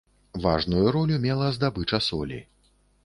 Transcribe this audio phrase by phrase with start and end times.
[0.45, 2.41] Важную ролю мела здабыча солі.